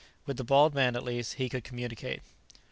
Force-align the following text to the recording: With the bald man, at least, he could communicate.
With 0.25 0.37
the 0.37 0.43
bald 0.43 0.73
man, 0.73 0.95
at 0.95 1.03
least, 1.03 1.35
he 1.35 1.47
could 1.47 1.63
communicate. 1.63 2.23